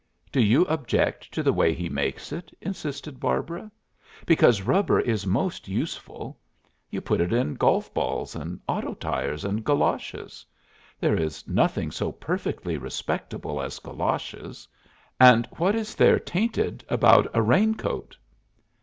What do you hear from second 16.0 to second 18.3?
'tainted' about a raincoat?"